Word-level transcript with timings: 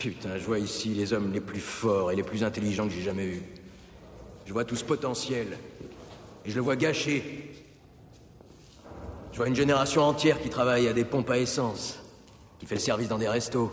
Putain, 0.00 0.38
je 0.38 0.44
vois 0.46 0.58
ici 0.58 0.94
les 0.94 1.12
hommes 1.12 1.30
les 1.30 1.42
plus 1.42 1.60
forts 1.60 2.10
et 2.10 2.16
les 2.16 2.22
plus 2.22 2.42
intelligents 2.42 2.88
que 2.88 2.94
j'ai 2.94 3.02
jamais 3.02 3.26
eus. 3.26 3.42
Je 4.46 4.52
vois 4.54 4.64
tout 4.64 4.74
ce 4.74 4.82
potentiel. 4.82 5.58
Et 6.46 6.50
je 6.50 6.54
le 6.54 6.62
vois 6.62 6.76
gâché. 6.76 7.52
Je 9.30 9.36
vois 9.36 9.46
une 9.46 9.54
génération 9.54 10.00
entière 10.02 10.40
qui 10.40 10.48
travaille 10.48 10.88
à 10.88 10.94
des 10.94 11.04
pompes 11.04 11.28
à 11.28 11.36
essence, 11.36 12.02
qui 12.58 12.64
fait 12.64 12.76
le 12.76 12.80
service 12.80 13.08
dans 13.08 13.18
des 13.18 13.28
restos, 13.28 13.70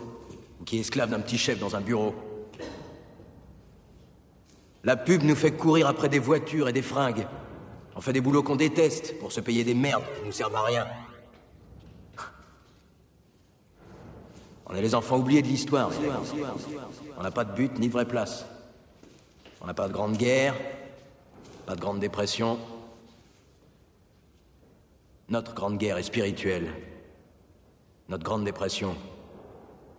ou 0.60 0.64
qui 0.64 0.76
est 0.76 0.80
esclave 0.80 1.08
d'un 1.08 1.20
petit 1.20 1.38
chef 1.38 1.58
dans 1.58 1.74
un 1.76 1.80
bureau. 1.80 2.14
La 4.84 4.96
pub 4.96 5.22
nous 5.22 5.34
fait 5.34 5.52
courir 5.52 5.88
après 5.88 6.10
des 6.10 6.18
voitures 6.18 6.68
et 6.68 6.74
des 6.74 6.82
fringues. 6.82 7.26
On 7.96 8.02
fait 8.02 8.12
des 8.12 8.20
boulots 8.20 8.42
qu'on 8.42 8.56
déteste 8.56 9.18
pour 9.18 9.32
se 9.32 9.40
payer 9.40 9.64
des 9.64 9.74
merdes 9.74 10.04
qui 10.18 10.26
nous 10.26 10.32
servent 10.32 10.56
à 10.56 10.62
rien. 10.62 10.86
On 14.68 14.74
est 14.74 14.82
les 14.82 14.94
enfants 14.94 15.18
oubliés 15.18 15.42
de 15.42 15.48
l'histoire. 15.48 15.90
On 17.18 17.22
n'a 17.22 17.30
pas 17.30 17.44
de 17.44 17.52
but 17.52 17.78
ni 17.78 17.88
de 17.88 17.92
vraie 17.92 18.04
place. 18.04 18.44
On 19.60 19.66
n'a 19.66 19.74
pas 19.74 19.88
de 19.88 19.92
grande 19.92 20.16
guerre, 20.16 20.54
pas 21.66 21.74
de 21.74 21.80
grande 21.80 22.00
dépression. 22.00 22.58
Notre 25.28 25.54
grande 25.54 25.78
guerre 25.78 25.98
est 25.98 26.02
spirituelle. 26.02 26.72
Notre 28.08 28.24
grande 28.24 28.44
dépression, 28.44 28.94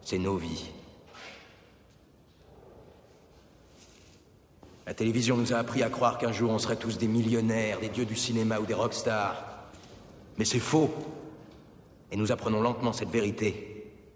c'est 0.01 0.17
nos 0.17 0.37
vies. 0.37 0.69
La 4.88 4.95
télévision 4.95 5.38
nous 5.38 5.53
a 5.53 5.57
appris 5.57 5.83
à 5.83 5.89
croire 5.89 6.17
qu'un 6.17 6.31
jour 6.31 6.49
on 6.49 6.57
serait 6.57 6.75
tous 6.75 6.97
des 6.97 7.07
millionnaires, 7.07 7.79
des 7.79 7.89
dieux 7.89 8.05
du 8.05 8.15
cinéma 8.15 8.59
ou 8.59 8.65
des 8.65 8.73
rockstars. 8.73 9.43
Mais 10.39 10.45
c'est 10.45 10.59
faux. 10.59 10.89
Et 12.11 12.17
nous 12.17 12.31
apprenons 12.31 12.61
lentement 12.61 12.93
cette 12.93 13.09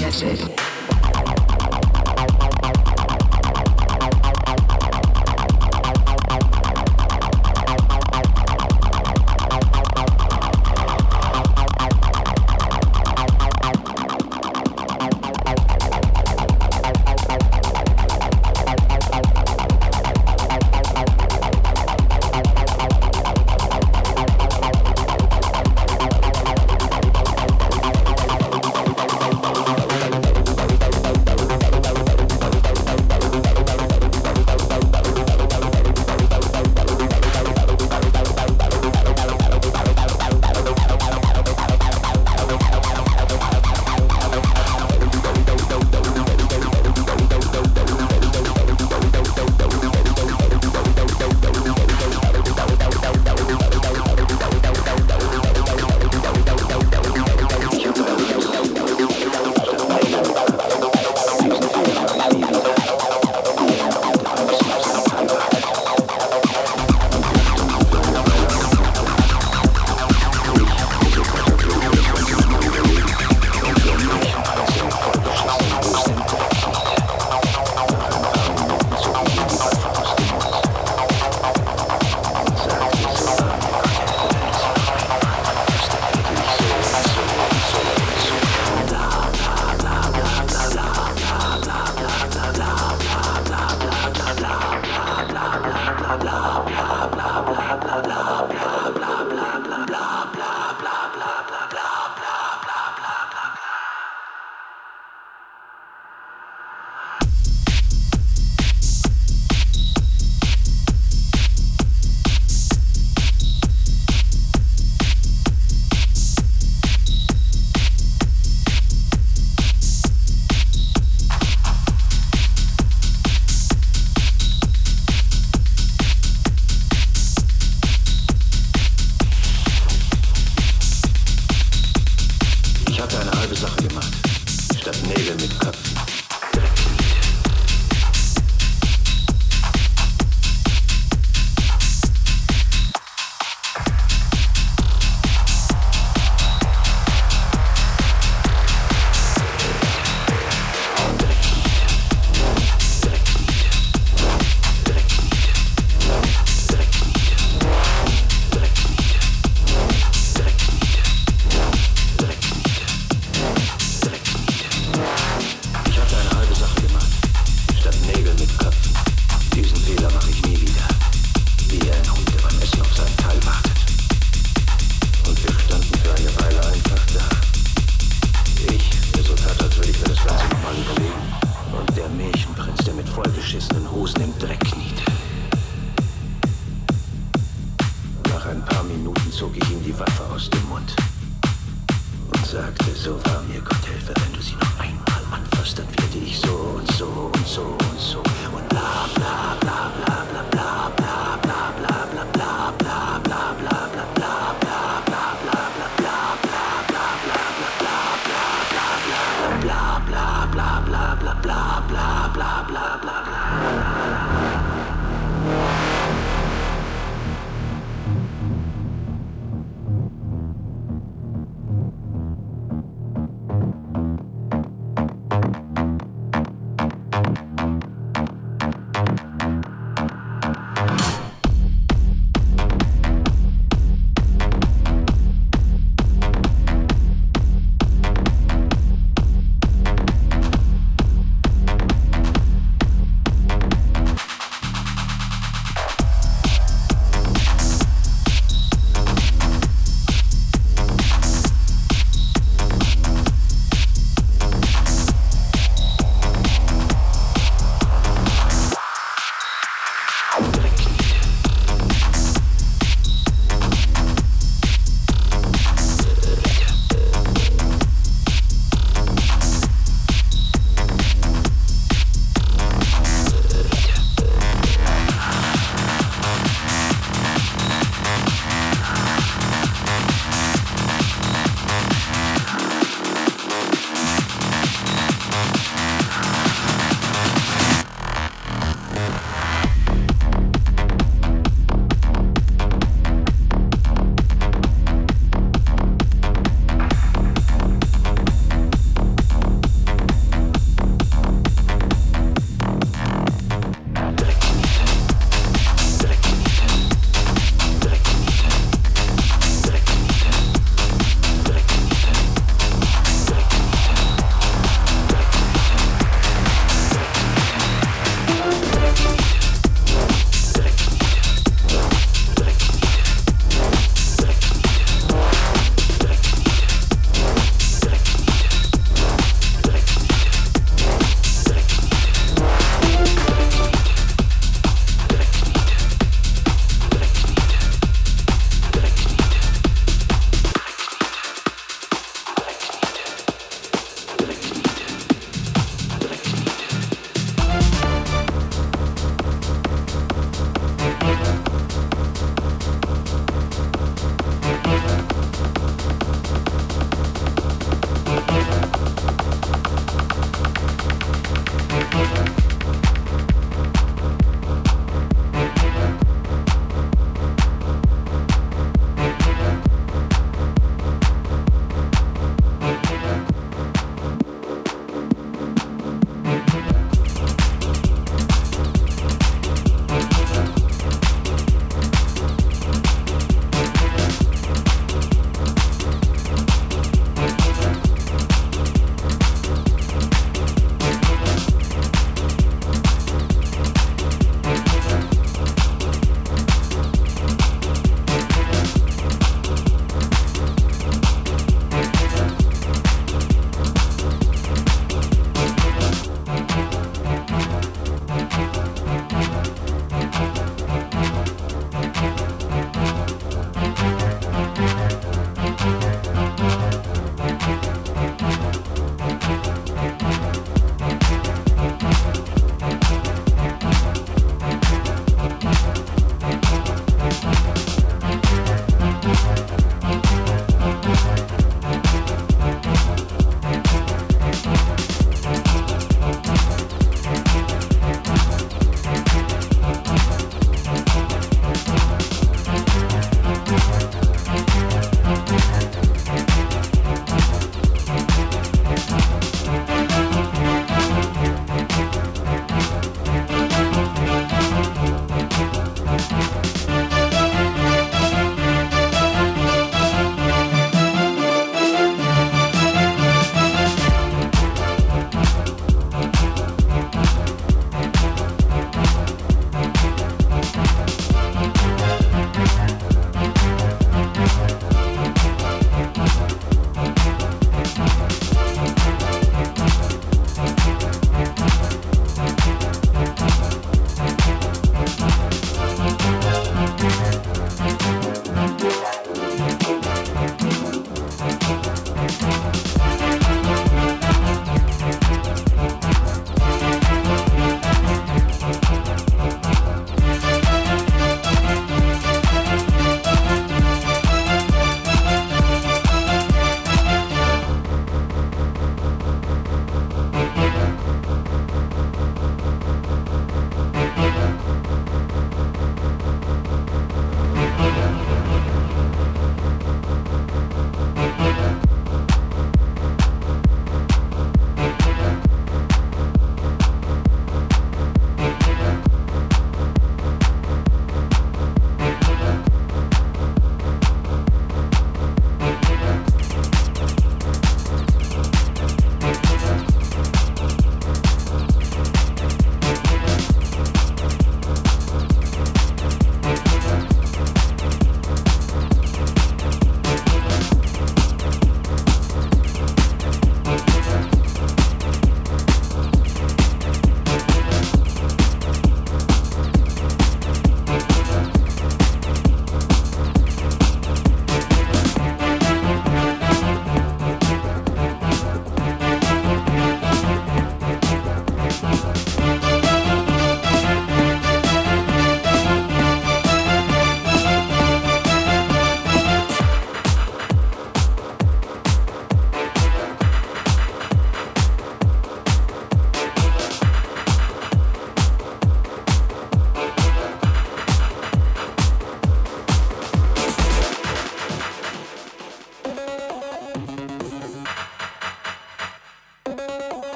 message. 0.00 0.73